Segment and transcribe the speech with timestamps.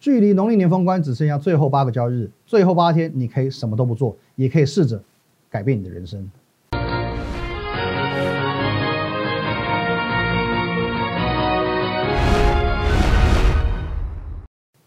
[0.00, 4.98] 距离农历年封关只剩下最后八个交易日，最后八天你可以什么都不做，也可以试着
[5.50, 6.26] 改变你的人生。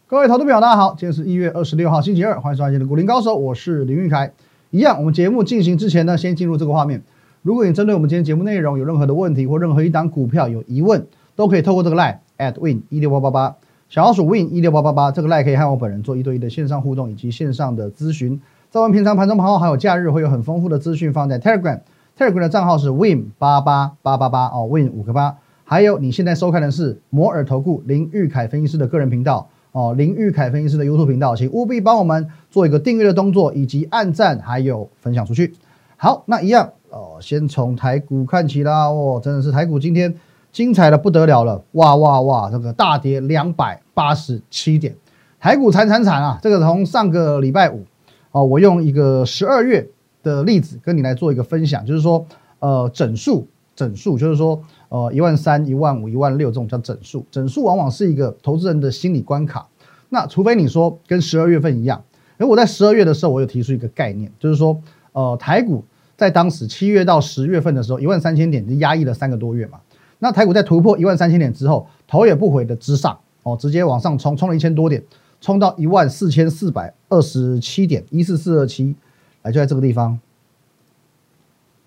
[0.07, 4.33] 各位投资朋友，大家好，今天是一月二十六号，星期二，欢迎收看今天的股林高手，我是林玉凯。
[4.71, 7.03] 一样，我们节目进行之前呢，先进入这个画面。
[7.43, 11.05] 如果你针对我们今天节目内容有任何的问题，或任何一档股票有疑问，
[11.35, 13.55] 都可以透过这个 line at win 一六八八八，
[13.94, 18.41] 小老鼠 win 一六八八八，这个 line 可以和我本人做一对一的线上互动以及线上的咨询。
[18.72, 25.38] 在我们平常盘中盘后还有假日会有很丰富的资讯放在 Telegram，Telegram 的账号是 win 八八八八八哦，win 五个八。
[25.63, 29.48] 还有你现在收看的是摩尔投顾林玉凯分析师的个人频道。
[29.73, 35.54] 哦，林玉凯分析师的 YouTube 频道，请务必帮我们做一个订阅的动作，以及按赞，还有分享出去。
[35.98, 38.88] 好，那一样哦，先从台股看起啦。
[38.88, 40.16] 哦，真的是台股今天
[40.52, 44.96] 精彩的不得了了，哇哇哇，这个大跌两百八十七点，
[45.40, 46.40] 台股惨惨惨啊！
[46.42, 47.86] 这个从上个礼拜五
[48.32, 49.88] 哦，我用一个十二月
[50.22, 52.26] 的例子跟你来做一个分享，就是说，
[52.60, 54.62] 呃，整数整数，就是说。
[54.90, 59.66] 呃，一万三、一万五、一万六这种叫整数，整数往往是一个投资人的心理关卡。
[60.10, 62.04] 那除非你说跟十二月份一样，
[62.38, 64.80] 而我在十二月的时候，我有提出一个概念，就是说，
[65.13, 65.83] 呃，台股
[66.16, 69.80] 在当时七月到十月份的时候，一万三千点就压抑了三个多月嘛。
[70.19, 75.03] 那台股在突破一万三千点之后，头也不回的之上，哦，直接往上冲，冲了一千多点，
[75.39, 78.95] 冲到一万四千四百二十七点，一四四二七，
[79.41, 80.19] 来就在这个地方。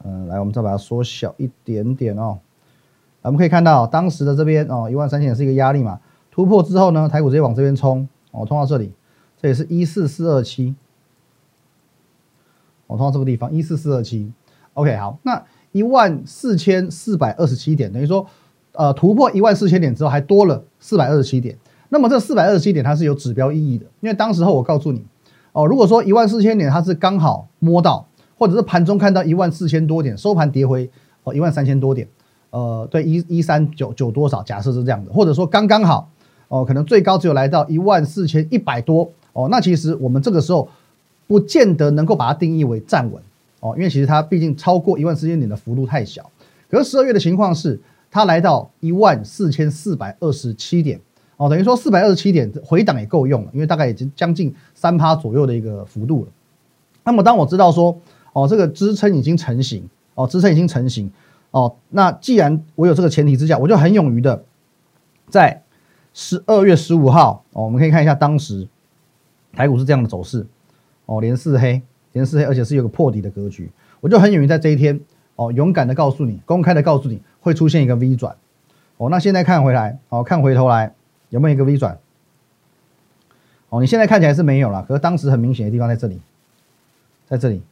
[0.04, 2.38] 嗯，来，我们再把它缩小一点点哦。
[3.22, 5.98] 我们可以看到，当时的这边哦，一万三千点是一个压力嘛，
[6.30, 8.92] 突破之后呢，台股直接往这边冲，哦，冲到这里，
[9.40, 10.76] 这也是一四四二七，
[12.86, 14.30] 我冲到这个地方一四四二七
[14.74, 18.24] ，OK，好，那一万四千四百二十七点，等于说，
[18.76, 21.56] 呃，突破一万四千点之后还多了四百二十七点，
[21.88, 25.02] 那么这四百二十七点它是有指标意义的，因为当时候我告诉你，
[25.52, 28.06] 哦，如果说一万四千点它是刚好摸到，
[28.38, 30.90] 或者是盘中看到一万四千多点，收盘跌回
[31.24, 32.06] 哦一万三千多点。
[32.50, 34.42] 呃，对，一一三九九多少？
[34.42, 36.08] 假设是这样的，或者说刚刚好
[36.48, 39.48] 哦，可能最高只有来到一万四千一百多哦。
[39.50, 40.68] 那其实我们这个时候
[41.26, 43.22] 不见得能够把它定义为站稳
[43.60, 46.30] 哦，因为其实它毕竟超过一万四千点的幅度太小。
[46.70, 47.78] 可是十二月的情况是，
[48.10, 51.00] 它来到一万四千四百二十七点
[51.36, 56.30] 哦，等于说四百二十七点回档也够用了，因为大概已经将近三趴左右的一个幅度了。
[57.04, 58.00] 那么当我知道说
[58.32, 61.10] 哦，这个支撑已经成型哦，支撑已经成型。
[61.52, 64.44] 哦，那既然我有这个前提之下，我就很勇于的，
[65.28, 65.62] 在
[66.12, 68.68] 十二月十五号哦，我们可以看一下当时
[69.54, 70.46] 台股是这样的走势
[71.06, 71.80] 哦，连四黑，
[72.12, 75.00] 连四黑，而且是有个破底的格局，我就很勇于在这一天
[75.36, 78.36] 哦，勇敢的告诉你，公开的告诉你会出现一个 V 转
[78.98, 79.08] 哦。
[79.08, 80.92] 那现在看回来哦，看回头来
[81.30, 81.96] 有没有一个 V 转？
[83.70, 86.20] 哦，你现在看起来是没有了，可是当时很明显的地方在这里，
[87.26, 87.62] 在这里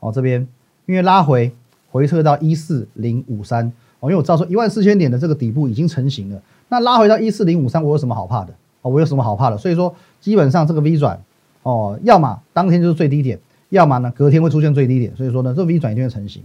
[0.00, 0.46] 哦，这边
[0.86, 1.52] 因为拉回。
[1.92, 6.40] 回撤到一四零五三哦，因为我知道说一万四千点的这个底部已经成型了，
[6.70, 8.90] 那拉回到一四零五三，我有什么好怕的哦？
[8.90, 9.58] 我有什么好怕的？
[9.58, 11.22] 所以说基本上这个 V 转
[11.64, 13.38] 哦，要么当天就是最低点，
[13.68, 16.42] 要么呢隔天会出现最低点，所以说呢这 V 转一定会成型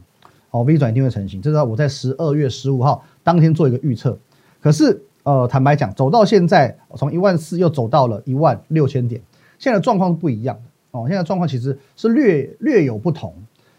[0.52, 4.18] 哦，V 转一定会成型，这是我在十二月十五号当天做一个预测。
[4.62, 9.22] 可是呃，坦白讲，走到现在从一万四又走到了一万六千点，
[9.60, 13.34] 现在的状况是不一样的哦，现在状况其实是略略有不同，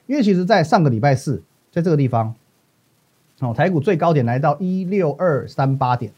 [0.06, 1.42] 因为其实在上个礼拜四。
[1.70, 2.34] 在这个地方，
[3.40, 6.10] 哦，台股最高点来到一六二三八点，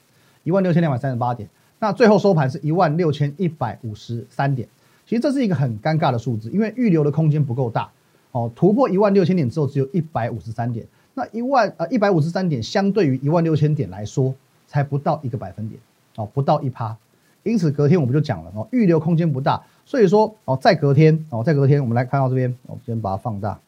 [0.45, 1.47] 一万六千两百三十八点，
[1.81, 4.67] 那最后收盘是一万六千一百五十三点。
[5.05, 7.91] 其实这是一个很尴尬的数字，因为预留的空间不够大。
[8.33, 10.87] 哦，突破一万六千点之后，只有一百五十三点。
[11.15, 14.35] 那一万呃一百五十三点，相对于一万六千点来说，
[14.69, 15.81] 才不到一个百分点，
[16.17, 16.97] 哦，不到一趴。
[17.43, 23.59] 因此隔天我们就讲了，哦，预留空间不大，所以说，哦，在隔天，哦，在隔天，我们来看到这边，我们先把它放大。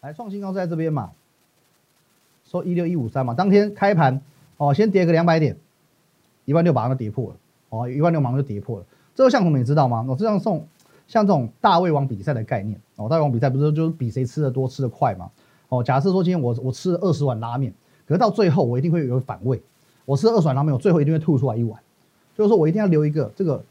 [0.00, 1.10] 来创新高在这边嘛，
[2.48, 4.22] 收一六一五三嘛，当天开盘
[4.56, 5.56] 哦，先跌个两百点，
[6.44, 7.36] 一万六把它跌破了
[7.68, 8.86] 哦，一万六马上就跌破了。
[9.14, 10.06] 这个项目你知道吗？
[10.08, 10.66] 我这样送
[11.08, 15.28] 像这种大胃王比赛的概念哦，大胃王比赛不是就是比谁吃的多吃的快吗？
[15.70, 17.72] 哦，假设说今天我我吃了二十碗拉面，
[18.06, 19.60] 可是到最后我一定会有反胃，
[20.04, 21.80] 我吃二十碗拉面，我最后一定会吐出来一碗，
[22.36, 23.64] 就是说我一定要留一个这个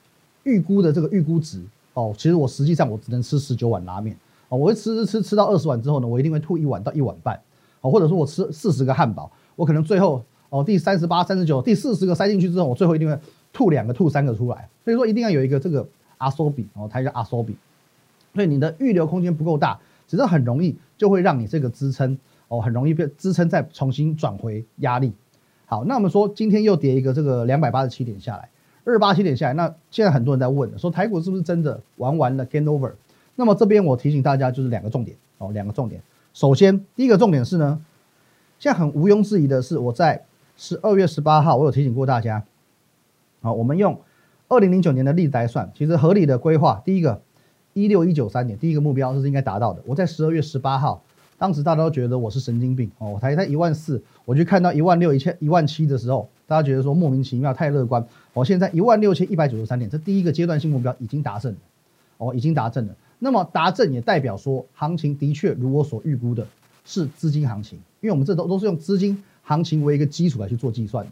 [0.44, 1.64] 预估的这个预估值
[1.94, 4.18] 哦，其实我实际上我只能吃十九碗拉面。
[4.50, 7.40] 哦，我会吃吃吃吃到二十碗之后呢，我一定会吐一碗到一碗半，
[7.82, 13.20] 哦，或者说我吃四十个汉堡，我可能最后哦第三十八、三十九、第四十个塞进去之后，我最后一定会
[13.52, 14.70] 吐两个、吐三个出来。
[14.86, 15.86] 所以说一定要有一个这个
[16.18, 17.56] 阿索比，哦，它叫阿索比。
[18.34, 22.18] 所以你的预留空间不够大，其实很容易就会让你这个支撑
[22.48, 25.12] 哦，很容易被支撑再重新转回压力。
[25.66, 28.50] 好，那我们说今天又跌一个这个两百八十七点下来，
[28.86, 32.94] 二八七点下来，那现在很多人在问说台股是不是真的玩完了 game over？
[33.36, 36.02] 那么这边我提醒大家就是两个重点哦，两个重点。
[36.34, 37.82] 首先第一个重点是呢，
[38.60, 40.24] 现在很毋庸置疑的是，我在
[40.56, 42.44] 十二月十八号我有提醒过大家，
[43.42, 44.00] 好，我们用
[44.50, 47.22] 二零零九年的例子来算，其实合理的规划，第一个
[47.74, 49.82] 一六一九三年，第一个目标是应该达到的。
[49.86, 51.04] 我在十二月十八号，
[51.38, 56.30] 当时大家都觉得我是神经病哦，我才在一万四，我就看到一万六一千一万七的时候。
[56.48, 61.58] 大家觉得说莫名其妙太乐观，我现在一万六千一百九十三点，这第一个阶段性目标已经达成了，
[62.20, 62.96] 哦，已经达成了。
[63.20, 66.48] 那么达成也代表说行情的确如我所预估的，
[66.86, 71.12] 是资金行情，因为我们这都都是用资金行情为一个基础来去做计算的。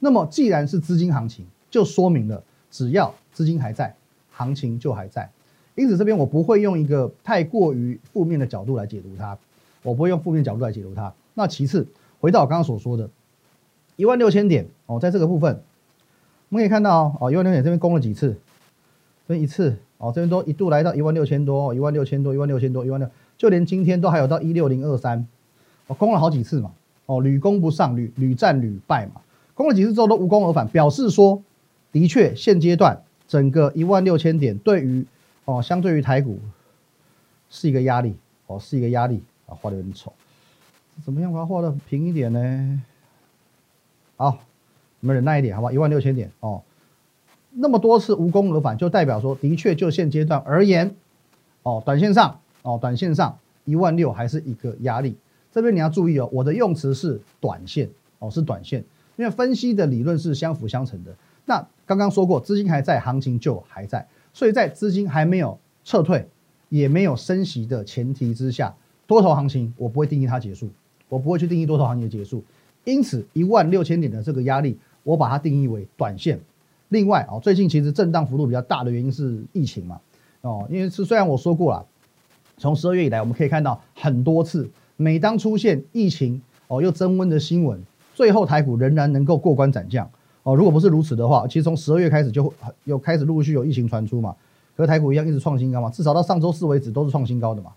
[0.00, 2.42] 那么既然是资金行情，就说明了
[2.74, 3.94] 只要资金还在，
[4.32, 5.30] 行情就还在。
[5.76, 9.38] 因此这边我不会用一个太过于负面的角度来解读它，
[9.84, 11.14] 我不会用负面角度来解读它。
[11.34, 11.86] 那其次，
[12.18, 13.08] 回到我刚刚所说的。
[13.94, 15.62] 一万六千点哦，在这个部分，
[16.48, 18.36] 我们可以看到哦，一万六千点这边攻了几次？
[19.28, 25.24] 这一次哦，这边都一度来到一万六千多，一万六千多，一万六千多，一万六，就连今天都还有到一六零二三，
[25.86, 26.72] 哦，攻了好几次嘛，
[27.06, 29.20] 哦，屡攻不上，屡屡战屡败嘛，
[29.54, 31.40] 攻了几次之后都无功而返，表示说，
[31.94, 35.06] 的确现阶段整个一万六千点对于
[35.44, 36.40] 哦，相对于台股
[37.48, 38.16] 是一个压力
[38.48, 40.12] 哦，是一个压力啊，画的有点丑，
[41.04, 42.82] 怎么样把它画的平一点呢？
[44.16, 44.40] 好，
[44.98, 45.70] 你们忍耐一点，好吧？
[45.70, 46.62] 一万六千点哦，
[47.52, 50.96] 那么多次无功而返，就代表说，的确就现阶段而言，
[51.62, 55.16] 哦，短线上哦，短线上一万六还是一个压力。
[55.52, 57.88] 这边你要注意哦，我的用词是短线
[58.18, 61.14] 哦，是短线，因为分析的理论是相辅相成的。
[61.44, 66.28] 那刚刚说过，资金还在，行情就还在，所以在资金还没有撤退，
[66.68, 68.74] 也没有升息的前提之下，
[69.06, 70.70] 多头行情我不会定义它结束，
[71.08, 72.42] 我不会去定义多头行情的结束。
[72.84, 76.40] 因此，一万六千点的这个压力，我把它定义为短线。
[76.88, 80.00] 另外，哦，最近其实震荡幅度比较大的原因是疫情嘛，
[80.42, 81.84] 哦，因为是虽然我说过了，
[82.56, 87.82] 从十二月以来，我们可以看到很多次，每当出现疫情哦又增温的新闻，
[88.14, 90.08] 最后台股仍然能够过关斩将。
[90.44, 92.54] 哦，如果不是如此的话，其实从十二月开始就
[92.84, 94.36] 又开始陆陆续有疫情传出嘛，
[94.76, 97.72] 和台股一样一直创新高嘛，至少到上周四为止都是创新高的嘛。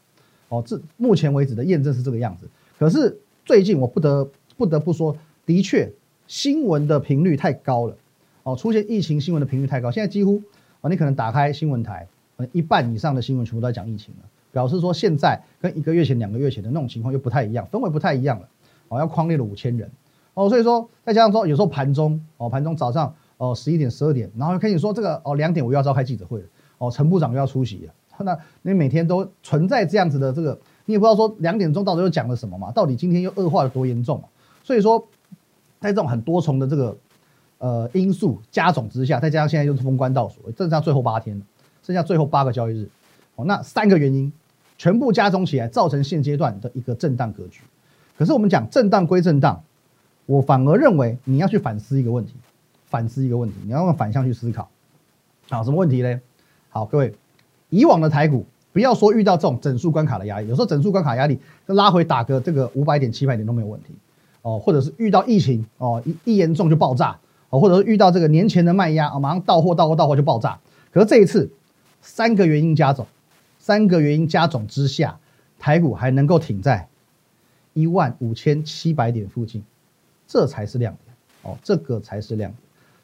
[0.50, 2.48] 哦，至目前为止的验证是这个样子。
[2.78, 4.30] 可是最近我不得。
[4.58, 5.16] 不得不说，
[5.46, 5.88] 的确，
[6.26, 7.96] 新闻的频率太高了，
[8.42, 9.92] 哦，出现疫情新闻的频率太高。
[9.92, 10.42] 现在几乎，
[10.82, 12.08] 啊，你可能打开新闻台，
[12.54, 18.50] 一半以上的新闻全部都在讲疫情了，表示说现在跟一个月前、两个月前的那种情况又不太一样，氛围不太一样了，
[18.88, 19.88] 哦，要框列了五千人，
[20.38, 26.46] 哦，所以说再加上说有时候盘中，哦，盘中早上，哦，十一点、十二点，然后跟你说这个，哦，两点我又要召开记者会了，
[26.78, 27.94] 哦，陈部长又要出席了，
[28.24, 30.56] 那你每天都存在这样子的这个，
[30.86, 32.72] 你也不知道说两点钟到底又讲了什么嘛？
[32.72, 34.24] 到底今天又恶化了多严重？
[34.64, 35.04] 所以说，
[35.80, 36.96] 在这种很多重的这个
[37.58, 41.42] 呃因素加总之下，再加上现在又是封关倒数，剩下最后八天，
[41.82, 42.88] 剩下最后八个交易日，
[43.38, 44.32] 哦，那三个原因
[44.78, 47.62] 全部加总起来，造成现阶段的一个震荡格局。
[48.16, 49.64] 可是我们讲震荡归震荡，
[50.28, 52.36] 我反而认为你要去反思一个问题，
[52.86, 54.70] 反思一个问题，你要用反向去思考。
[55.50, 56.22] 好，什么问题呢？
[56.70, 57.16] 好，各位，
[57.70, 63.96] 以往的台股，不要说遇到这种整数关卡的压力，有时候整数关卡压力拉回打个这个五百点、七百点都没有问题。
[64.44, 67.18] 哦，或者是遇到疫情哦，一一严重就爆炸
[67.50, 70.60] 哦，或者是遇到这个年前的卖压啊，马上到货到货到货就爆炸。
[70.92, 71.50] 可是这一次
[72.02, 73.08] 三个原因加总，
[73.60, 75.20] 三个原因加总之下，
[75.58, 76.88] 台股还能够挺在
[77.74, 79.64] 一万五千七百点附近，
[80.28, 82.58] 这才是亮点哦，这个才是亮点，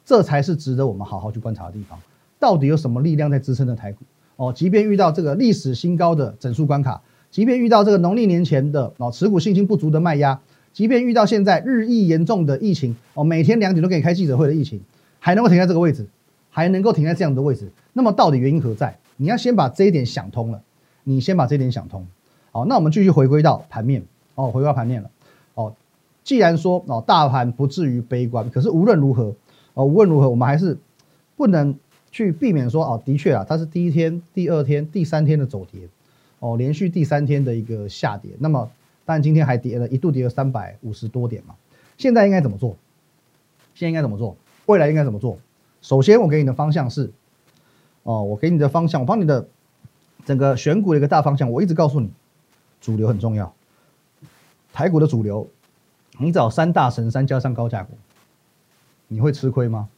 [0.04, 1.98] 这才是值得我们好好去观察的地方。
[2.38, 4.04] 到底有什么力量在支撑着台股？
[4.36, 7.00] 哦，即便遇到这个历史新高的整数关卡，
[7.30, 10.40] 即便遇到这个农历年前的哦持股信心不足的卖压。
[10.72, 14.80] 即便遇到现在日益严重的疫情哦，每天两点都给你开记者会的疫情，
[15.20, 16.08] 还能够停在这个位置，
[16.50, 18.98] 还能够停在这样的位置，那么到底原因何在？
[19.16, 20.60] 你要先把这一点想通了，
[21.04, 22.04] 你先把这一点想通。
[22.50, 24.02] 好，那我们继续回归到盘面
[24.34, 25.10] 哦，回归到盘面了
[25.54, 25.72] 哦。
[26.24, 29.32] 既然说哦，大盘不至于悲观，可是无论如何
[29.74, 30.76] 哦，无论如何，我们还是
[31.36, 31.78] 不能
[32.10, 35.88] 去避免说哦，的确啊，它是第一天、第二天、第三天的走跌
[36.40, 38.68] 哦，连续第三天的一个下跌，那么。
[39.06, 41.54] 但今天还跌了一度跌了三百五十多点嘛？
[41.98, 42.74] 现在应该怎么做？
[43.74, 44.34] 现在应该怎么做？
[44.64, 45.36] 未来应该怎么做？
[45.82, 47.12] 首先，我给你的方向是，
[48.02, 49.46] 哦，我给你的方向，我帮你的
[50.24, 52.08] 整个选股的一个大方向，我一直告诉你，
[52.80, 53.52] 主流很重要。
[54.72, 55.46] 台股的主流，
[56.18, 57.94] 你找三大神山加上高价股，
[59.08, 59.88] 你会吃亏吗？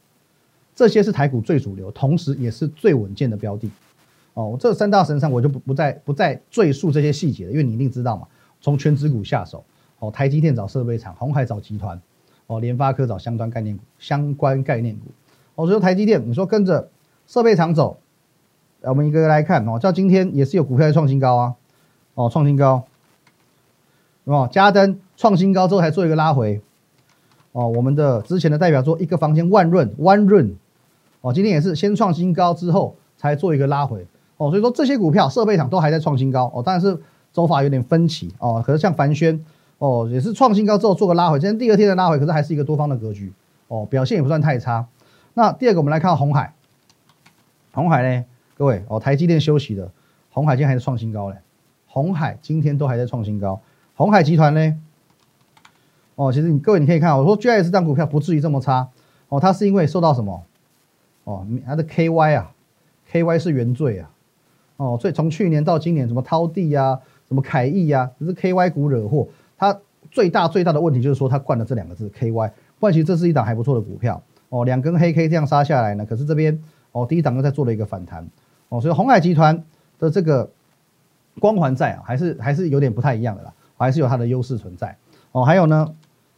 [0.75, 3.71] 这些是台股最主流，同时也是最稳健的标的。
[4.35, 8.27] 哦，这三大神山我就不不再不再赘述这些细节了，因为你一定知道嘛。
[8.61, 9.63] 从全指股下手，
[9.99, 11.99] 哦，台积电找设备厂，红海找集团，
[12.45, 15.05] 哦，联发科找相关概念股，相关概念股，
[15.55, 16.89] 哦，所以台积电，你说跟着
[17.25, 17.99] 设备厂走，
[18.81, 21.55] 我们一个个来看哦，叫今天也是有股票在创新高啊，
[22.13, 22.85] 哦，创新高，
[24.27, 26.61] 哦，嘉登创新高之后还做一个拉回，
[27.53, 30.55] 哦，我们的之前的代表作一个房间万润万润，
[31.21, 34.05] 哦，今天也是先创新高之后才做一个拉回，
[34.37, 36.99] 哦，所以说这些股票设备厂都还在创新高，哦，但是
[37.31, 39.43] 走法有点分歧，哦，可是像凡轩。
[39.79, 43.31] 哦，也是创新高之后做个拉回，今天第二天的拉回，可是还是一个多方的格局，
[43.67, 44.87] 哦，表现也不算太差。
[45.35, 46.55] 那第二个，我们来看红海，
[47.73, 48.25] 红海呢，
[48.57, 49.91] 各位哦，台积电休息的，
[50.31, 51.37] 红海今天还是创新高嘞，
[51.85, 53.61] 红海今天都还在创新高。
[53.97, 54.79] 红海集团呢，
[56.13, 58.87] 哦，其实你各位你可以看，我说 GIS 这张股票不至于这么差，
[59.27, 60.43] 哦，它是因为受到什么？
[61.23, 62.51] 哦，它的 KY 啊
[63.11, 64.11] ，KY 是原罪啊，
[64.77, 69.27] 哦，所以从去年到今年，什么涛地呀，什么凯翼呀，只是 KY 股惹祸。
[69.57, 69.75] 它
[70.11, 74.63] 最大最大的问题就是说，它冠了这两个字 KY，不然其实这是一档还不错的股票哦。
[74.63, 76.61] 两根黑 K 这样杀下来呢，可是这边
[76.91, 78.29] 哦，第一档又在做了一个反弹
[78.69, 79.63] 哦，所以红海集团
[79.97, 80.51] 的这个
[81.39, 84.97] 光环在啊，还是还是有点不太一样的啦，还是有它的优势存在
[85.31, 85.45] 哦。
[85.45, 85.93] 还有呢，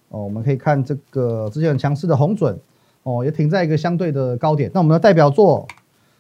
[0.09, 2.59] 哦，我们可以看这个之前很强势的红准
[3.03, 4.69] 哦，也停在一个相对的高点。
[4.73, 5.67] 那我们的代表作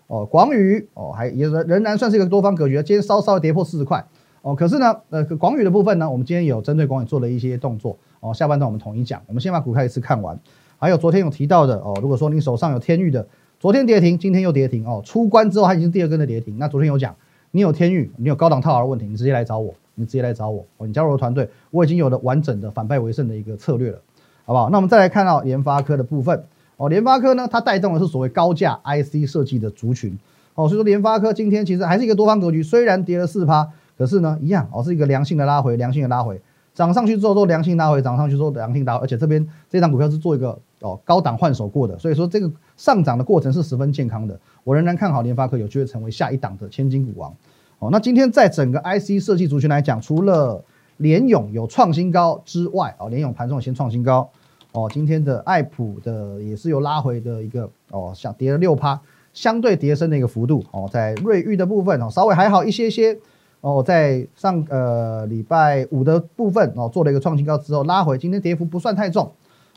[0.07, 4.03] 哦，广宇哦，还也仍然算是一个多方格局，今天稍稍跌破四十块。
[4.41, 8.33] 哦，可是呢，呃，广宇的部分呢，我们今天有针对广宇做了一些动作哦。
[8.33, 10.39] 下半段我们统一讲，我们先把股票一次看完。
[10.77, 13.27] 还有昨天有提到的哦，如果说你手上有天域的，
[13.59, 15.01] 昨天跌停，今天又跌停哦。
[15.03, 16.57] 出关之后它已经第二根的跌停。
[16.57, 17.13] 那昨天有讲，
[17.51, 20.65] 你有天域，你有高档套牢的问题，你直接来找我，你直接来找我。
[20.79, 24.01] 你加入我的团队，我已经有了完整的反败为胜的一个策略了，
[24.45, 24.69] 好不好？
[24.69, 26.45] 那我们再来看到联发科的部分
[26.77, 30.17] 哦，联发科呢，它带动的是所谓高价 IC 设计的族群
[30.55, 33.69] 哦，所以说联发科今天其实还是一个多方格局，虽然跌了四趴。
[33.97, 36.41] 可是呢，一样哦，是一个良性的拉回，良性的拉回，
[36.73, 47.35] 涨上去之后做良性拉回，涨上去之后良性拉回，而且这边这张股票是做一个哦高档换手过的，所以说这个上涨的过程是十分健康的，我仍然看好联发科有机会成为下一档的千金股王。
[47.79, 50.63] 哦，那今天在整个 IC 设计族群来讲，除了
[50.97, 54.29] 联勇有创新高之外，哦，联勇盘中先创新高，
[54.73, 58.99] 哦，今天的爱普的也是有拉回的一个哦，像跌了六趴，
[59.33, 63.17] 相对跌升的一个幅度，哦，在瑞昱的部分哦，稍微还好一些些。
[63.61, 69.29] 哦，在上呃礼拜五的部分哦，做了一个创新高之后拉回，今天跌幅不算太重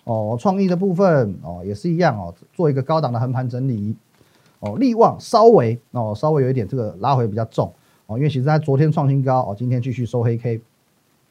[0.05, 0.37] 哦。
[0.39, 3.97] 创意的部分哦也是一样哦，做一个高档的横盘整理
[4.61, 4.77] 哦。
[4.79, 7.73] 利旺稍微哦稍微有一点这个拉回比较重
[8.17, 10.61] 因为其实它昨天创新高哦，今天继续收黑 K。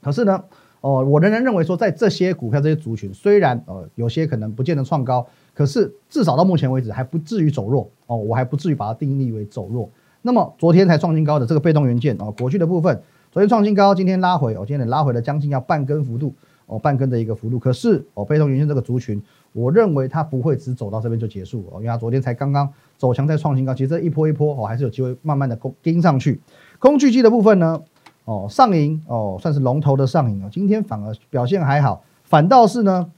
[0.02, 0.44] 可是呢
[0.82, 9.88] 哦，我仍然认为说，在这些股票这些族群，虽然呃有些可能不见得创高，可是至少到目前为止还不至于走弱哦，我还不至于把它定义为走弱。
[10.24, 13.00] 那么昨天才创新高的这个被动元件哦，国巨的部分，
[13.32, 16.34] 昨天创新高，今天拉回哦，今天拉回了将近要半根幅度
[16.66, 17.60] 哦，半根的一个幅度。
[17.60, 19.22] 可是哦，被动元件这个族群，
[19.54, 26.42] 我认为它不会只走到这边就结束哦，因为它昨天才刚刚走强再创新高，其实这一波一波哦，还是有机会慢慢的攻跟上去。
[26.82, 27.80] 工具机的部分呢，
[28.26, 33.12] 哦上影哦算是龙头的上影哦，今天反而表现还好，反倒是呢，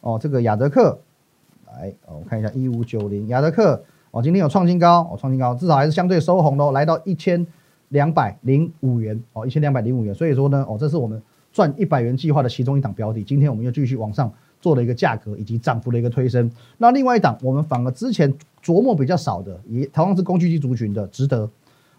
[0.00, 0.98] 哦这个亚德克，
[1.66, 3.84] 来哦我看一下一五九零亚德克。
[4.12, 7.46] 哦，今天有创新高，哦，创新高，至少还是相对收红的，来到一千
[7.90, 10.14] 两百零五元，哦，一千两百零五元。
[10.14, 11.20] 所以说呢，哦，这是我们
[11.52, 13.22] 赚一百元计划的其中一档标的。
[13.22, 16.50] 今天我们又继续往上做了一个价格以及涨幅的一个推升。
[16.78, 18.32] 那另外一档，我们反而之前
[18.64, 21.50] 琢磨比较少的，也同样是工具机族群的，值得。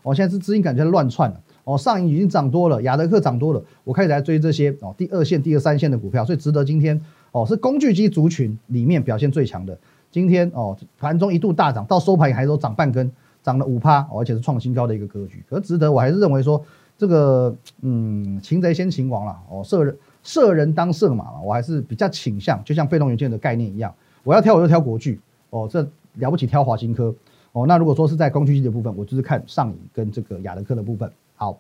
[0.08, 1.42] 哦，现在是资金感觉乱窜了。
[1.66, 7.00] 哦，上影已经涨多了，亚德克涨多了，我开始来追这些哦，第二线、第二三线的股票，所以值得今天
[7.34, 9.78] 哦，是工具机族群里面表现最强的。
[10.10, 13.12] 今天哦，盘中一度大涨，到收盘还都涨半根，
[13.44, 15.44] 涨了五趴，而且是创新高的一个格局。
[15.50, 16.64] 可值得，我还是认为说
[16.98, 27.14] 这个，嗯，擒贼先擒王了哦，射人射人当射马嘛，我还是比较倾向，就像被动元件的概念一样，我要挑我就挑国巨哦，这了不起挑华新科
[27.58, 27.66] 哦。
[27.68, 31.12] 那如果说是在工具机的部分，我就是看上影跟这个亚德克的部分。
[31.36, 31.60] 好，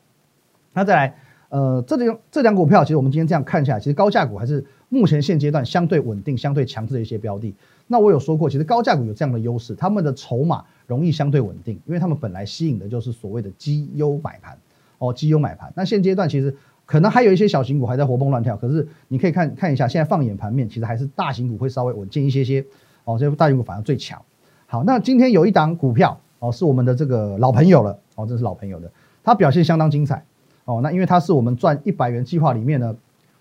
[0.73, 1.15] 那再来，
[1.49, 7.55] 呃，这两这两股票，其实我们今天这样看下来，其实高价股还是目前现阶段相对稳定、相对强势的一些标的。
[7.87, 14.57] 那我有说过，其实高价股有这样的优势，他们的筹码容易相对稳定，因为他们本来吸引的就是所谓的绩优买盘
[14.97, 15.71] 哦，绩优买盘。
[15.75, 22.65] 那现阶段其实可能还有一些小型股还在活蹦乱跳，可是你可以看看一下，现在放眼盘面，其实还是大型股会稍微稳健一些些
[23.05, 24.21] 哦，这大型股反而最强。
[24.67, 28.91] 好，那今天有一档股票哦，是我们的这个老朋友了哦，这是老朋友的，
[29.24, 30.24] 它表现相当精彩
[30.65, 30.81] 哦。
[30.83, 32.95] 那因为它是我们赚一百元计划里面呢，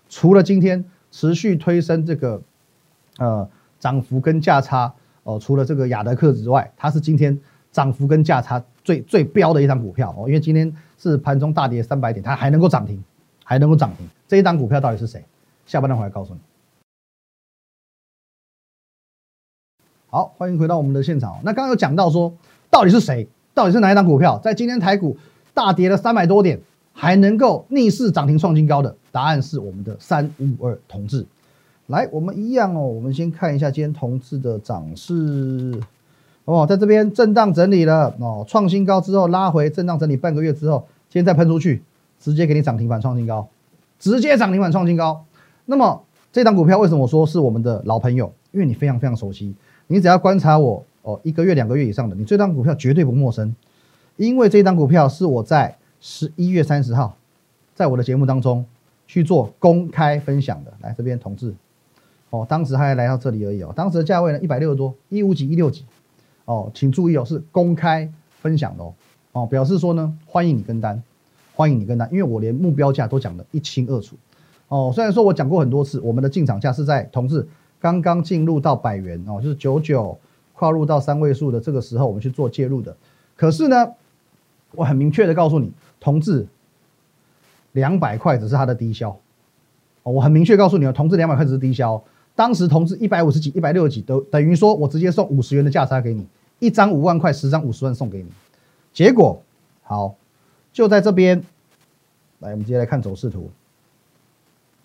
[0.09, 2.41] 除了今天持续推升这个
[3.19, 3.47] 呃。
[3.79, 4.91] 涨幅跟价差
[5.21, 7.39] 哦，除了这个亚德克之外，它是今天
[7.71, 10.27] 涨幅跟价差最最标的一张股票哦。
[10.27, 12.99] 因为今天是盘中大跌三百点，它还能够涨停，
[13.43, 14.09] 还能够涨停。
[14.27, 15.23] 这一档股票到底是谁？
[15.67, 16.39] 下半段回来告诉你。
[20.17, 21.37] 好，欢迎回到我们的现场。
[21.43, 22.33] 那刚刚有讲到说，
[22.71, 23.27] 到底是谁？
[23.53, 25.15] 到底是哪一档股票，在今天台股
[25.53, 26.59] 大跌了三百多点，
[26.91, 28.95] 还能够逆势涨停创新高的？
[29.11, 31.23] 答案是我们的三五二同志。
[31.85, 35.79] 来，我们一样哦，我们先看一下今天同志的涨势。
[36.45, 41.83] 哦，在这边震荡整理了哦，创新高之后拉回震荡整理半个月之后，今天再喷出去，
[42.19, 43.47] 直接给你涨停板创新高，
[43.99, 45.23] 直接涨停板创新高。
[45.67, 46.01] 那么
[46.33, 48.33] 这档股票为什么我说是我们的老朋友？
[48.51, 49.53] 因为你非常非常熟悉，
[49.87, 53.55] 你只要观察我哦一个月两个月以上的，你这档股票绝对不陌生，
[54.15, 57.17] 因为这档股票是我在十一月三十号
[57.73, 58.65] 在我的节目当中
[59.07, 60.73] 去做公开分享的。
[60.81, 61.53] 来这边同志，
[62.29, 65.85] 哦，当时还来到这里而已哦，当时的价位呢一百六十多，一五几一六几。
[66.45, 68.93] 哦，请注意哦，是公开分享的哦，
[69.33, 71.03] 哦，表示说呢，欢迎你跟单，
[71.53, 74.15] 欢迎你跟单，因为我连目标价都讲得一清二楚，
[74.69, 77.45] 哦，虽然说我讲过很多次，我们的进场价是在同志
[77.87, 80.17] 刚刚进入到百元哦，就是九九
[80.53, 82.93] 跨入到三位数的这个时候，我们去做介入的，
[83.37, 83.93] 可是呢，
[84.73, 86.45] 我很明确的告诉你，同志
[87.71, 89.17] 两百块只是它的低销，
[90.03, 92.03] 我很明确告诉你哦，同志两百块只是低销，
[92.35, 96.27] 当时同志一百五十几、一百六十几都等于说我直接送五十元的价差给你。
[96.59, 98.29] 一张五万块，十张五十万送给你。
[98.91, 99.41] 结果
[99.83, 100.15] 好，
[100.73, 101.41] 就在这边。
[102.39, 103.49] 来，我们接下来看走势图。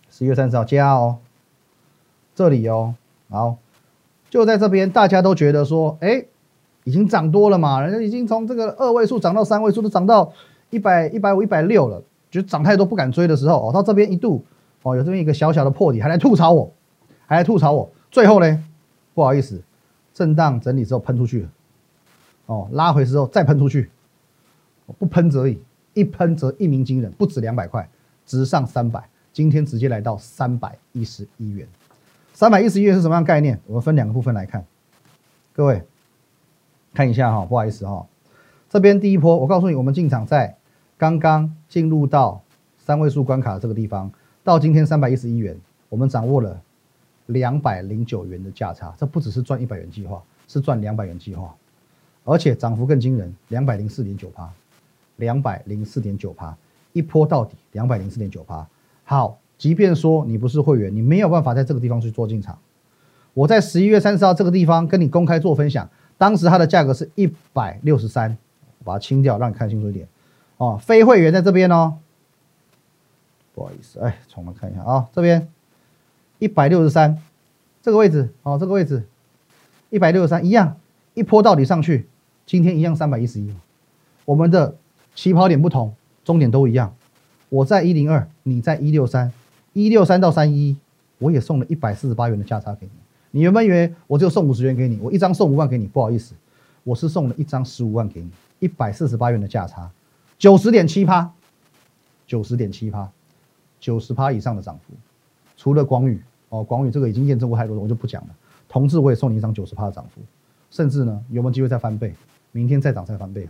[0.09, 1.18] 十一月三十号加哦，
[2.34, 2.94] 这里哦，
[3.28, 3.56] 好，
[4.30, 6.24] 就在这边，大家都觉得说，哎，
[6.84, 10.32] 已经涨多了嘛，人家已经从这个二位数涨到三位数，都涨到
[10.70, 14.44] 一百、一百五、一百六了，觉得涨太多不敢追的时候，哦，到这边一度，
[14.82, 16.72] 哦，有这么一个小小的破底，还来吐槽我，
[17.26, 17.90] 还来吐槽我。
[18.10, 18.64] 最后呢，
[19.14, 19.62] 不好意思，
[20.14, 21.46] 震荡整理之后喷出去。
[22.46, 23.88] 哦，拉回之后再喷出去，
[24.98, 25.58] 不喷则已，
[25.94, 27.88] 一喷则一鸣惊人，不止两百块，
[28.26, 31.66] 直上三百，今天直接来到三百一十一元。
[32.32, 33.60] 三百一十一元是什么样概念？
[33.66, 34.64] 我们分两个部分来看，
[35.52, 35.82] 各位
[36.94, 38.06] 看一下哈，不好意思哈，
[38.68, 40.56] 这边第一波，我告诉你，我们进场在
[40.96, 42.42] 刚刚进入到
[42.78, 44.11] 三位数关卡这个地方，
[44.42, 45.57] 到今天三百一十一元，
[45.88, 46.61] 我们掌握了
[47.26, 51.54] 两百零九元的价差，这不只是赚一百元计划，是赚两百元计划。
[52.24, 54.48] 而且涨幅更惊人，两百零四点九趴，
[55.16, 56.57] 两百零四点九趴，
[56.92, 58.66] 一波到底，两百零四点九趴。
[59.04, 62.59] 好，即便说你不是会员，你没有办法在这个地方去做进场。
[63.33, 68.37] 我在十一月三十号这个地方跟你公开做分享，当时它的价格是一百六十三，
[68.81, 70.09] 我把它清掉，让你看清楚一点。
[70.57, 71.98] 哦，非会员在这边哦，
[73.55, 75.46] 不好意思，哎，重来看一下啊，这边
[76.40, 77.16] 一百六十三，
[77.81, 79.05] 这个位置哦，这个位置
[79.90, 80.77] 一百六十三一样，
[81.14, 82.09] 一波到底上去。
[82.44, 83.55] 今天一样三百一十一，
[84.25, 84.75] 我们的
[85.14, 85.94] 起跑点不同，
[86.25, 86.92] 终点都一样。
[87.48, 89.33] 我在一零二，你在一六三，
[89.72, 90.76] 一六三到三一，
[91.18, 92.92] 我也送了一百四十八元的价差给你。
[93.30, 96.35] 你原本以为我就送五十元给你，我一张送五万给你，不好意思，
[96.85, 99.90] 我是送了一张十五万给你，一百四十八元的价差，
[100.38, 101.32] 九十点七趴，
[102.26, 103.11] 九十点七趴，
[103.80, 104.94] 九十趴以上的涨幅。
[105.56, 108.28] 除了广宇哦，广宇这个已经验证过太多了，我就不讲了。
[108.68, 110.20] 同志我也送你一张九十趴的涨幅，
[110.70, 112.14] 甚至呢有没有机会再翻倍？
[112.50, 113.48] 明天再涨再翻倍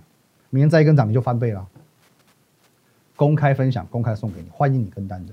[0.51, 1.67] 明天再一根涨你就翻倍了。
[3.17, 5.33] 公开分享，公开送给你，欢迎你跟单的。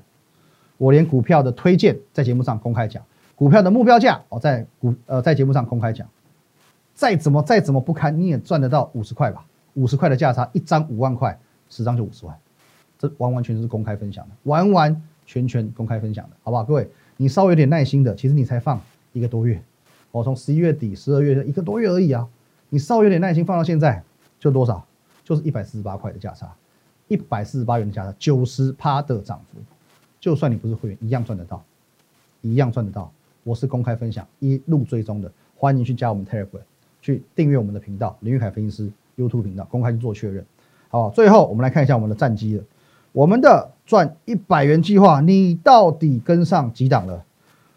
[0.80, 3.04] 我连股票的推荐在节目上公开讲，
[3.36, 6.08] 股票的目标价哦，在股呃在节目上公开讲。
[6.96, 9.46] 再怎么再怎么不堪，你也赚得到五十块吧？
[9.76, 11.39] 五十块的价差，一张五万块，
[11.70, 12.36] 十张就五十万，
[12.98, 16.63] 这完完全全是公开分享的，完完全全公开分享的，好不好？
[16.63, 18.82] 各位，你稍微有点耐心的，其实你才放
[19.13, 19.62] 一个多月，
[20.12, 22.28] 我从十一月底、十二月一个多月而已啊。
[22.70, 24.04] 你稍微有点耐心，放到现在
[24.39, 24.86] 就多少？
[25.24, 26.52] 就是一百四十八块的价差，
[27.08, 29.60] 一百四十八元的价差，九十趴的涨幅。
[30.19, 31.63] 就算你不是会员，一样赚得到，
[32.41, 33.12] 一样赚得到。
[33.43, 36.60] 我是公开分享，一路追踪的，欢迎去加我们 Telegram，
[37.01, 40.45] 去订阅我们的频道林玉凯分析师 YouTube 频道，公开去做确认。
[40.89, 42.63] 好，最后我们来看一下我们的战绩了。
[43.12, 47.23] 我们的赚一百元计划，你到底跟上几档了？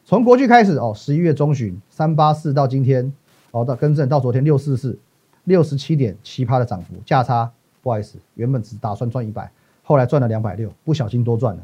[0.05, 3.13] 从国巨开始哦，十一月中旬三八四到今天。
[3.53, 4.99] 哦，到，更正到昨天六四四，
[5.45, 7.53] 六十七点七趴的涨幅，价差
[7.83, 9.51] 不好意思，原本只打算赚一百，
[9.83, 11.63] 后来赚了两百六，不小心多赚了。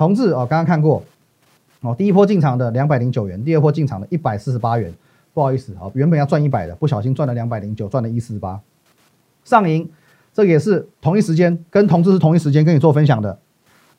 [0.00, 1.02] 同志哦，刚刚看过，
[1.82, 4.90] 哦，第一波进场的两百零九元，第二波进场的一百四十八元，
[5.34, 8.58] 不好意思，哦，原本要赚一百的，不小心赚了两百零九，赚了一四八。
[9.44, 9.86] 上银，
[10.32, 13.38] 这也是同一时间跟同志是同一时间跟你做分享的，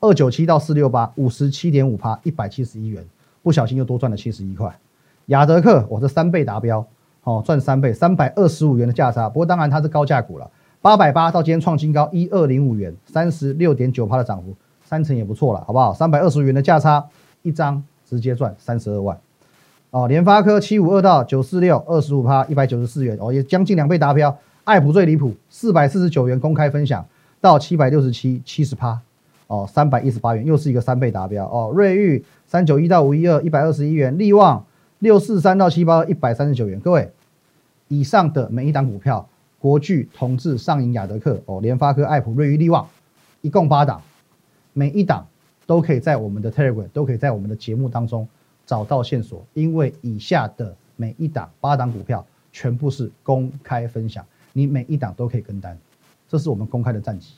[0.00, 3.04] 二九七到四六八，五十七点五趴，一百七十一元，
[3.44, 4.76] 不小心又多赚了七十一块。
[5.26, 6.84] 雅德克，我这三倍达标。
[7.22, 9.28] 哦，赚三倍，三百二十五元的价差。
[9.28, 14.52] 不过当然它是高价股了，八百八到今天创新高一二零五元，三十六点九趴的涨幅，
[14.92, 15.94] 三成也不错了，好不好？
[15.94, 17.02] 三百二十元的价差，
[17.40, 19.18] 一张直接赚三十二万。
[19.90, 24.36] 哦，联发科七五二到九四六，二十五趴，一百九十四元，哦，也将近两倍达标。
[24.64, 27.02] 爱普最离谱，四百四十九元公开分享
[27.40, 29.00] 到七百六十七，七十趴，
[29.46, 31.46] 哦，三百一十八元，又是一个三倍达标。
[31.46, 34.62] 哦，瑞昱三九一到五一二，一百二十一元，利旺
[34.98, 36.78] 六四三到七八，一百三十九元。
[36.78, 37.10] 各位，
[37.88, 39.26] 以上的每一档股票，
[39.58, 42.86] 国巨、同志、上银、雅德克，哦，联发科、爱普、瑞昱、利旺，
[43.40, 44.02] 一共八档，
[44.72, 45.26] 每一档
[45.66, 48.28] 都可以在我们的 Telegram，都可以在我们的节目当中。
[48.64, 55.76] 找到线索，因为以下的每一档八档股票全部是公开分享，你每一档都可以跟单，
[56.28, 57.32] 这是我们公开的战绩，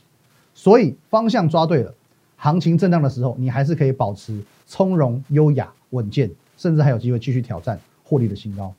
[0.52, 1.92] 所以方向抓对了，
[2.36, 8.72] 行情震荡的时候，你还是可以保持从容、优雅、稳健，甚至还有机会继续挑战获利的新高。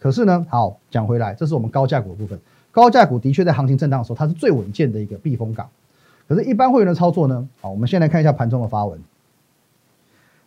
[0.00, 2.38] 可是呢，好讲回来，这是我们高价股的部分，
[2.72, 5.70] 高价股的确在行情震荡的时候，它是最稳健的一个避风港。
[6.28, 7.48] 可是，一般会员的操作呢？
[7.60, 9.00] 好，我们先来看一下盘中的发文，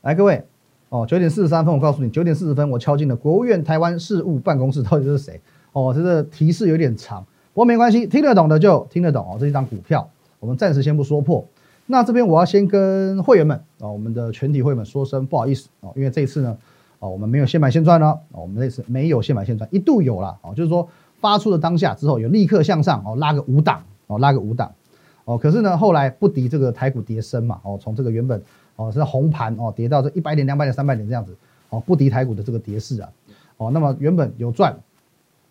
[0.02, 0.44] 来，各位。
[0.90, 5.40] 哦，九点四十三分，我告诉你，九点四十分我敲进了国务院台湾事务办公室，到底是谁？
[5.72, 9.38] 哦，这个提示有点长，不过没关系，听得懂的就听得懂哦。
[9.40, 11.46] 这一张股票，我们暂时先不说破。
[11.86, 16.58] 那这边我要先跟会员们哦，我们的全体会员们说声不好意思哦，因为这一次呢，
[16.98, 20.90] 哦，我们没有现买现赚哦，我们这次没有现买现赚，一度有了哦，就是说
[21.20, 24.72] 发出的当下之后有立刻向上哦，拉个五档哦，拉个五档
[25.30, 28.42] 哦，可是呢，后来不敌这个台股跌升嘛，哦，从这个原本。
[28.82, 31.36] 哦，是红盘哦，跌到这一百点、两百点、三百点这样子，
[31.70, 33.10] 哦，不敌台股的这个跌势啊，
[33.58, 34.74] 哦，那么原本有赚，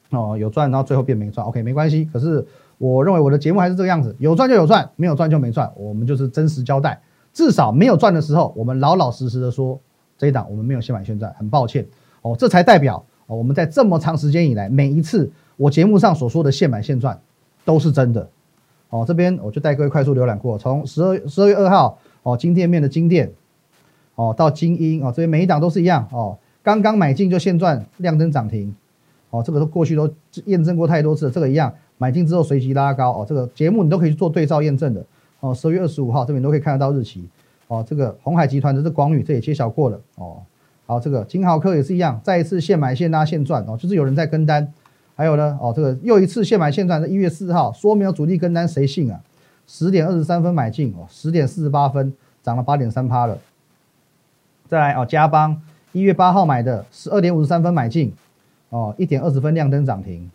[0.09, 2.09] 哦，有赚，然后最后变没赚，OK，没关系。
[2.11, 2.43] 可是
[2.79, 6.99] 我认为我的节目还是这个样子，有赚就有赚，没有赚就没赚，我们就是真实交代。
[7.35, 9.79] 至少没有赚的时候，我们老老实实的说，
[10.17, 11.87] 这一档我们没有现买现赚，很抱歉，
[12.23, 17.21] 哦，这才代表哦，我们在这么长时间以来，每一次我节目上所说的现买现赚
[17.67, 18.27] 都是真的。
[18.91, 21.99] 哦，这边我就带各位快速浏览过，从十二十二月二号。
[22.25, 23.33] 哦，金店面的金店，
[24.15, 26.37] 哦，到金鹰哦，这边每一档都是一样哦。
[26.63, 28.75] 刚刚买进就现赚，亮灯涨停，
[29.31, 30.13] 哦，这个都过去都
[30.45, 33.25] 验证过太多次，这个一样，买进之后随即拉高哦。
[33.27, 35.03] 这个节目你都可以去做对照验证的
[35.41, 35.55] 哦。
[35.55, 37.27] 十二月二十五号这边都可以看得到日期
[37.69, 37.83] 哦。
[37.89, 40.43] 这个红海集团的这广宇这也揭晓过了哦。
[40.85, 44.71] 好，这个金豪科也是一样，再一次现买现拉现赚哦，就是有人在跟单。
[45.19, 49.21] 还有呢，哦，这个又一次现买现赚，是一月四号说没有主力跟单，谁信啊？
[49.67, 53.37] 十点二十三分买进哦，十点四十八分涨了八点三趴了。
[54.69, 58.13] 再来哦，加邦一月八号买的，十二点五十三分买进
[58.69, 60.31] 哦，一点二十分亮灯涨停。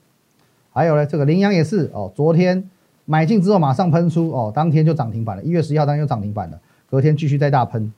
[0.73, 2.69] 还有呢，这个羚羊也是哦，昨天
[3.05, 5.43] 买进之后马上喷出哦，当天就涨停板了。
[5.43, 7.93] 一月十一号当天就涨停板了，隔天继续再大喷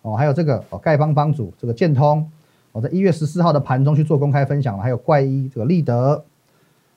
[0.00, 0.16] 哦。
[0.16, 2.26] 还有这个哦，丐帮帮主这个建通，
[2.72, 4.82] 我在一月十四号的盘中去做公开分享了。
[4.82, 6.24] 还有怪一这个立德，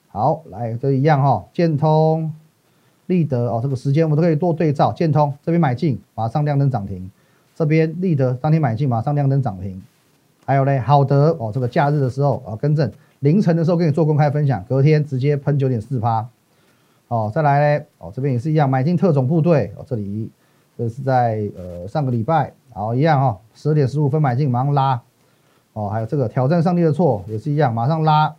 [0.08, 2.32] 好来都一样哈，建通。
[3.06, 4.90] 立德哦，这个时间我们都可以做对照。
[4.90, 7.08] 建通这边买进，马上亮灯涨停；
[7.54, 9.80] 这边立德当天买进，马上亮灯涨停。
[10.44, 16.28] 还有嘞，好德哦，这个假日的时候啊，更正凌晨的时候跟你做公开分享，隔天直接喷九点四趴。
[17.06, 20.28] 哦，再来嘞，哦这边也是一样，买进特种部队哦，这里
[20.76, 25.00] 这是在呃上个礼拜，好一样哈，十二点十五分买进，马上拉。
[25.76, 28.34] 哦，还有这个挑战上帝的错也是一样，马上拉。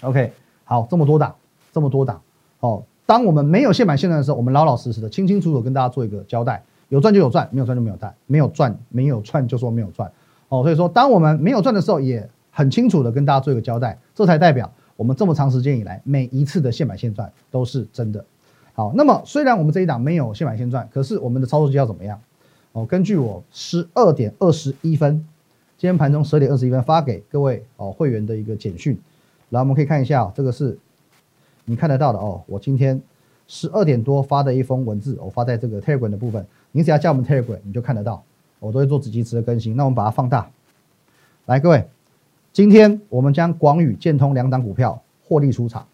[0.00, 0.32] OK，
[0.64, 1.34] 好，这么多档，
[1.70, 2.22] 这么多档，
[2.60, 2.82] 哦。
[3.04, 10.10] 当我们没有现买现赚的时候，我们老老实实的、清清楚楚跟大家做一个交代：有赚就有赚，没有赚就没有赚，没有赚没有赚就说没有赚。
[10.48, 18.24] 哦，所以说，当我们没有赚的时候，也很清楚的跟大家做一个交代，这才代表我们这么长时间以来每一次的现买现赚都是真的。
[18.72, 22.18] 好，那么虽然我们这一档没有现买现赚，可是我们的操作绩效怎么样？
[22.72, 25.26] 哦，根据我十二点二十一分，
[25.78, 28.98] 今天盘中十二点二十一分发给各位哦会员的一个简讯，
[29.50, 30.76] 来我们可以看一下，这个是。
[31.66, 33.00] 你看得到的哦，我今天
[33.46, 38.20] 十二点多发的一封文字，我发在这个 Telegram 的部分，你只要加我们 Telegram，你就看得到，
[38.58, 39.76] 我都会做子及时的更新。
[39.76, 40.50] 那我们把它放大，
[41.46, 41.86] 来各位，
[42.52, 45.86] 今天我们将广宇、建通两档股票获利出场，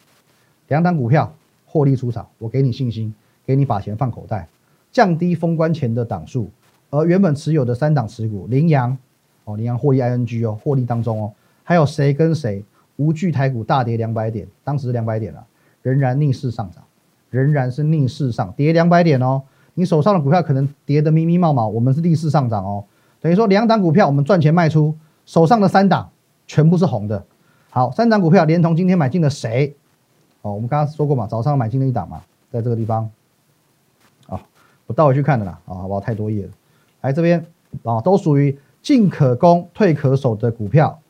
[0.69, 1.35] 两档股票
[1.67, 3.13] 获利出场，我给你信心，
[3.45, 4.49] 给你把钱放口袋，
[4.93, 6.49] 降低封关前的档数，
[6.89, 8.97] 而原本持有的三档持股，羚羊
[9.45, 12.65] 哦，羚羊获利 ING 哦，获利当中哦，还有谁跟谁
[12.97, 15.45] 无惧台股大跌两百点，当时两百点了。
[15.83, 16.83] 仍然逆势上涨，
[17.29, 19.43] 仍然是逆势上跌两百点哦。
[19.75, 22.85] 你手上的股票可能跌得密密麻麻，我们是逆势上涨哦。
[23.21, 26.11] 等于说两档股票我们赚钱卖出，手上的三档
[26.47, 27.23] 全部是红的。
[27.69, 29.77] 好，三档股票连同今天买进的谁？
[30.41, 33.11] 哦，我们刚刚说过嘛，早上买进的一档嘛，在这个地方。
[34.27, 34.41] 啊，
[34.87, 35.59] 我倒回去看的啦。
[35.67, 36.01] 啊，好不好？
[36.01, 36.53] 太多页了。
[37.03, 37.45] 来这边
[37.83, 41.01] 啊，都属于进可攻、退可守的股票。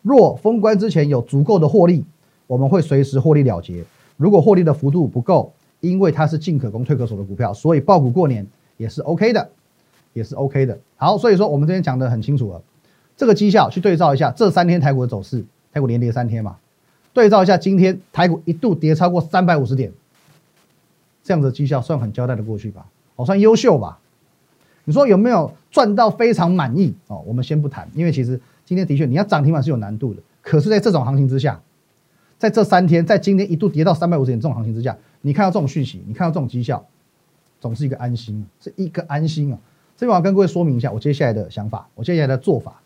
[0.00, 2.02] 若封关之前有足够的获利，
[2.46, 3.84] 我们会随时获利了结。
[4.16, 8.46] 如果获利的幅度不够，因为它是进可攻退可守的股票，所以爆股过年
[8.78, 9.50] 也是 OK 的，
[10.14, 10.78] 也是 OK 的。
[10.96, 12.62] 好，所以说我们这边讲的很清楚了，
[13.14, 16.56] 这个绩效去对照一下这三天台股的走势，台股连跌三天嘛，
[17.12, 19.92] 对照一下今天台股一度跌超过三百五十点，
[21.22, 22.86] 这样的绩效算很交代的过去吧？
[23.16, 23.98] 哦，算优秀吧？
[24.88, 26.94] 你说有没有赚到非常满意？
[27.08, 30.22] 哦，我们先不谈，因为其实今天的确你要涨停板是有难度的。
[30.40, 31.60] 可是，在这种行情之下，
[32.38, 36.82] 在这三天，在今天一度跌到三百五十点这种行情之下，你看到这种讯息，你看到这种绩效，
[37.60, 39.58] 总是一个安心，是一个安心啊。
[39.94, 42.80] 这边我要跟各位说明一下我接下来的想法，我接下来的做法。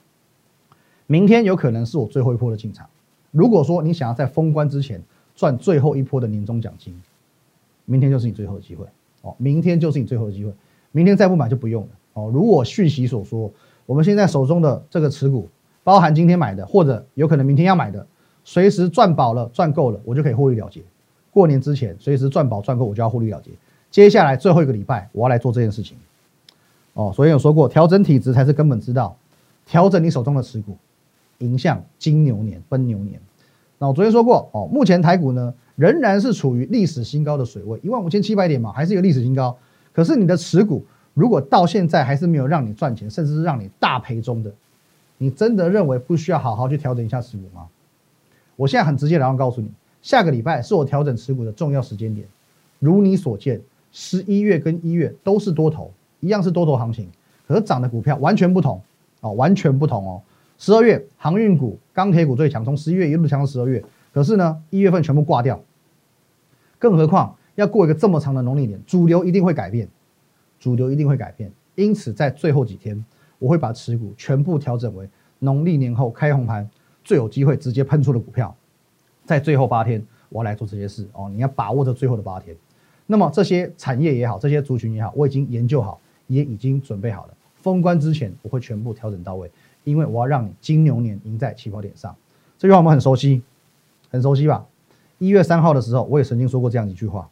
[1.07, 2.85] 明天有可能是我最后一波的进场。
[3.31, 5.01] 如果说你想要在封关之前
[5.37, 7.01] 赚最后一波的年终奖金，
[7.85, 8.85] 明天就是你最后的机会
[9.21, 9.33] 哦。
[9.39, 10.53] 明天就是你最后的机会，
[10.93, 12.31] 明天再不买就不用了哦。
[12.33, 13.51] 如我讯息所说，
[13.85, 15.49] 我们现在手中的这个持股。
[15.85, 18.07] 包含今天买的，或者有可能明天要买的，
[18.45, 20.81] 随时赚饱了、赚够了，我就可以获利了结。
[21.33, 23.51] 过年之前，随时赚饱、赚够，我就要获利了结。
[23.91, 25.97] 接下来最后一个礼拜，我要来做这件事情。
[26.95, 29.17] 哦，所以有说过，调整体质才是根本之道。
[29.67, 30.77] 调整你手中的持股，
[31.39, 33.21] 迎向金牛年、奔牛年。
[33.79, 39.57] 那我昨天说过，哦，目前台股呢仍然是处于历史新高的水位，一万五千七百点嘛，还是一个历史新高。
[39.93, 44.53] 可是你的持股如果到现在还是没有让你赚钱，甚至是让你大赔中的。
[45.19, 47.69] 你真的认为不需要好好去调整一下持股吗？
[48.57, 49.71] 我现在很直接，然后告诉你，
[50.03, 52.27] 下个礼拜是我调整持股的重要时间点。
[52.79, 53.61] 如你所见，
[53.93, 57.09] 十一月跟一月都是多头，一样是多头行情，
[57.47, 58.83] 可是涨的股票完全不同
[59.21, 60.23] 哦，完全不同哦。
[60.59, 65.61] 十二月航运股、钢铁股最强，从十一月一路强到十二月，可是呢，一月份全部挂掉。
[66.79, 69.89] 更何况要过一个这么长的农历年，主流一定会改变，
[70.59, 71.51] 主流一定会改变。
[71.75, 73.05] 因此，在最后几天。
[73.39, 75.11] 我会把持股全部调整为
[75.41, 76.71] 农历年后开红盘
[77.03, 78.55] 最有机会直接喷出的股票，
[79.25, 82.57] 在最后八天我要来做这些事哦，你要把握这最后的八天。
[83.05, 87.35] 那么这些产业也好，这些族群也好，我已经研究好，也已经准备好了。
[87.57, 89.51] 封关之前我会全部调整到位，
[89.83, 92.15] 因为我要让你金牛年赢在起跑点上。
[92.57, 93.43] 这句话我们很熟悉，
[94.09, 94.65] 很熟悉吧？
[95.19, 97.29] 一月三号的时候，我也曾经说过这样一句话。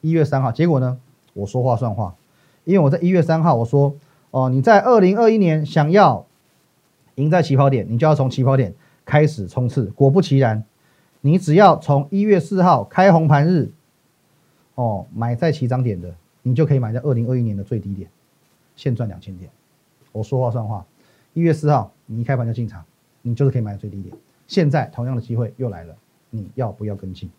[0.00, 0.98] 一月三号，结果呢？
[1.34, 2.14] 我说话算话，
[2.64, 3.96] 因为我在一月三号我说。
[4.30, 6.26] 哦，你在二零二一年想要
[7.14, 8.74] 赢在起跑点，你就要从起跑点
[9.06, 9.86] 开始冲刺。
[9.92, 10.62] 果不其然，
[11.22, 13.72] 你只要从一月四号开红盘日，
[14.74, 18.10] 哦，买在起涨点的，你就可以买在二零二一年的最低点，
[18.76, 19.50] 现赚两千点。
[20.12, 20.84] 我说话算话，
[21.32, 22.84] 一月四号你一开盘就进场，
[23.22, 24.14] 你就是可以买最低点。
[24.46, 25.96] 现在同样的机会又来了，
[26.28, 27.30] 你要不要跟进？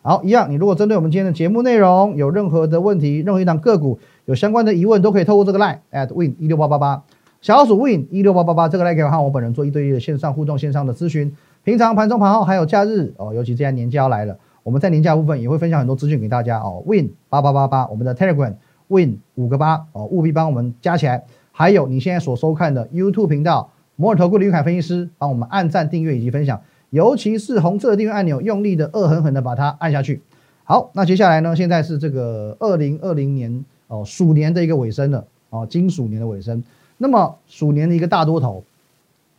[0.00, 0.50] 好，一样。
[0.50, 7.02] 你如果针对我们今天的节目内容有任何的问题，任何一档个股有相关的疑问，都可以透过这个 line at win 一六八八八
[7.40, 11.36] 小鼠 win 一六八八八这个 line 可以和我本人做一对一的线上互动、线上的咨询。
[11.64, 16.82] 平常盘中盘后还有假日哦，尤其这样年假要来了，我们在年假部分也会分享很多资讯给大家哦。
[16.86, 18.54] win 八八八八，我们的 Telegram
[18.86, 21.24] win 五个八哦，务必帮我们加起来。
[21.52, 26.60] 还有你现在所收看的 YouTube 频道摩尔投顾的玉凯分析师，帮我们按赞、订阅以及分享。
[26.90, 30.22] 尤其是红色的订阅按钮，用力的、恶狠狠的把它按下去。
[30.64, 31.56] 好，那接下来呢？
[31.56, 36.62] 现在是这个二零二零年哦，鼠年的一个尾声了哦，金鼠年的尾声。
[36.96, 38.64] 那么鼠年的一个大多头，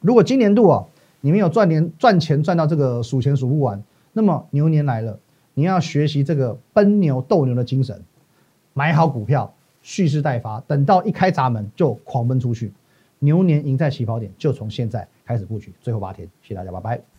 [0.02, 0.86] 如果今年度啊，
[1.22, 3.84] 你们有赚年赚钱赚到这个数钱数不完，
[4.14, 5.20] 那么牛年来了，
[5.54, 8.02] 你要学习这个奔牛斗牛的精神，
[8.74, 12.72] 买好股票，蓄势待发，等到一开闸门就狂奔出去。
[13.20, 16.28] 牛年赢在起跑点，就从现在开始布局，最后八天。
[16.42, 17.19] 谢谢大家，拜拜。